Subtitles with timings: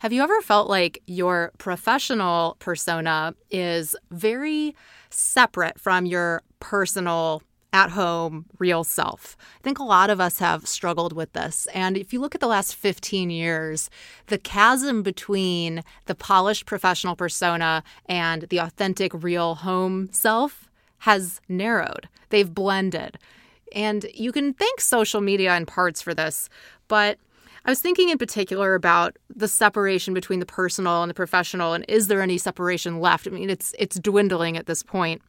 [0.00, 4.74] Have you ever felt like your professional persona is very
[5.10, 9.36] separate from your personal at home, real self.
[9.58, 11.68] I think a lot of us have struggled with this.
[11.74, 13.90] And if you look at the last 15 years,
[14.28, 22.08] the chasm between the polished professional persona and the authentic, real home self has narrowed.
[22.30, 23.18] They've blended.
[23.72, 26.48] And you can thank social media in parts for this,
[26.88, 27.18] but
[27.64, 31.84] I was thinking in particular about the separation between the personal and the professional and
[31.88, 33.26] is there any separation left?
[33.26, 35.22] I mean, it's it's dwindling at this point.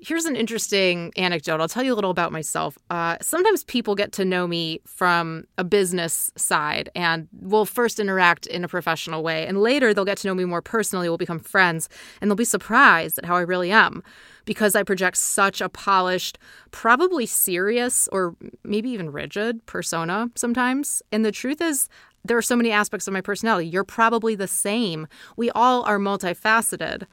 [0.00, 1.60] Here's an interesting anecdote.
[1.60, 2.76] I'll tell you a little about myself.
[2.90, 8.46] Uh, sometimes people get to know me from a business side and will first interact
[8.46, 9.46] in a professional way.
[9.46, 11.88] And later they'll get to know me more personally, we'll become friends,
[12.20, 14.02] and they'll be surprised at how I really am
[14.44, 16.38] because I project such a polished,
[16.72, 21.02] probably serious or maybe even rigid persona sometimes.
[21.10, 21.88] And the truth is,
[22.24, 23.68] there are so many aspects of my personality.
[23.68, 25.06] You're probably the same.
[25.36, 27.06] We all are multifaceted.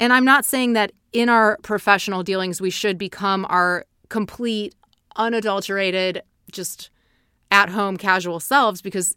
[0.00, 4.74] And I'm not saying that in our professional dealings we should become our complete,
[5.14, 6.90] unadulterated, just
[7.50, 9.14] at home casual selves because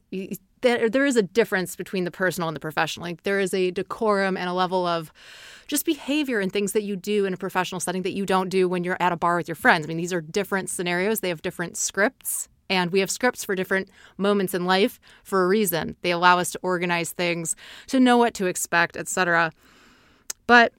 [0.62, 3.06] there, there is a difference between the personal and the professional.
[3.06, 5.14] Like there is a decorum and a level of
[5.68, 8.68] just behavior and things that you do in a professional setting that you don't do
[8.68, 9.86] when you're at a bar with your friends.
[9.86, 11.22] I mean, these are different scenarios.
[11.22, 15.48] They have different scripts and we have scripts for different moments in life for a
[15.48, 15.96] reason.
[16.02, 17.56] They allow us to organize things,
[17.88, 19.52] to know what to expect, etc.
[20.48, 20.74] But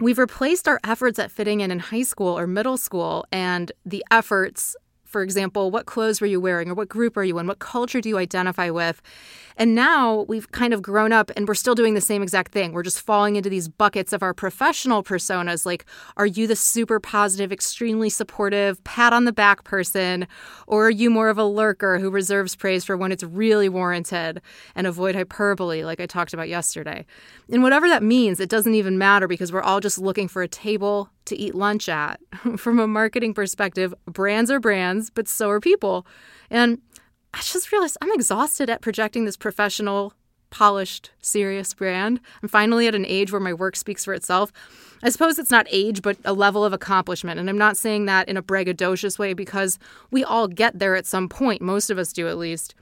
[0.00, 4.04] we've replaced our efforts at fitting in in high school or middle school and the
[4.10, 4.76] efforts
[5.12, 7.46] for example, what clothes were you wearing or what group are you in?
[7.46, 9.00] What culture do you identify with?
[9.56, 12.72] And now we've kind of grown up and we're still doing the same exact thing.
[12.72, 15.66] We're just falling into these buckets of our professional personas.
[15.66, 15.84] Like,
[16.16, 20.26] are you the super positive, extremely supportive, pat on the back person?
[20.66, 24.40] Or are you more of a lurker who reserves praise for when it's really warranted
[24.74, 27.04] and avoid hyperbole, like I talked about yesterday?
[27.50, 30.48] And whatever that means, it doesn't even matter because we're all just looking for a
[30.48, 32.20] table to eat lunch at.
[32.56, 36.06] From a marketing perspective, brands are brands, but so are people.
[36.50, 36.80] And
[37.34, 40.12] I just realized I'm exhausted at projecting this professional,
[40.50, 42.20] polished, serious brand.
[42.42, 44.52] I'm finally at an age where my work speaks for itself.
[45.02, 47.40] I suppose it's not age, but a level of accomplishment.
[47.40, 49.78] And I'm not saying that in a braggadocious way because
[50.10, 51.62] we all get there at some point.
[51.62, 52.74] Most of us do, at least.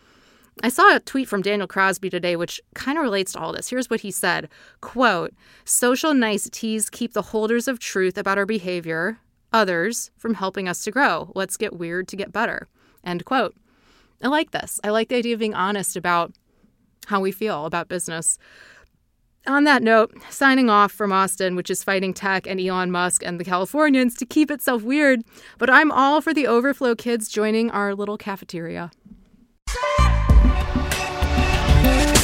[0.63, 3.71] I saw a tweet from Daniel Crosby today which kind of relates to all this.
[3.71, 4.49] Here's what he said
[4.81, 5.33] quote,
[5.65, 9.19] social niceties keep the holders of truth about our behavior,
[9.53, 11.33] others, from helping us to grow.
[11.35, 12.69] Let's get weird to get better.
[13.05, 13.55] End quote.
[14.23, 14.79] I like this.
[14.85, 16.33] I like the idea of being honest about
[17.07, 18.39] how we feel about business.
[19.47, 23.41] On that note, signing off from Austin, which is fighting tech and Elon Musk and
[23.41, 25.23] the Californians to keep itself weird,
[25.57, 28.91] but I'm all for the overflow kids joining our little cafeteria.
[30.73, 32.20] Thank